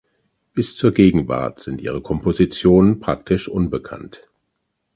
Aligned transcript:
Bis 0.55 0.75
zur 0.75 0.95
Gegenwart 0.95 1.59
sind 1.59 1.79
ihre 1.79 2.01
Kompositionen 2.01 2.99
praktisch 2.99 3.47
unbekannt. 3.47 4.27